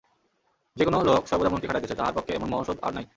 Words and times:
যে-কোনো 0.77 0.97
লোক 1.03 1.21
সর্বদা 1.27 1.49
মনকে 1.49 1.67
খাটাইতেছে 1.67 1.95
তাহার 1.95 2.13
পক্ষে 2.13 2.31
এমন 2.33 2.49
মহৌষধ 2.49 2.77
আর 2.81 2.91
নাই। 2.93 3.05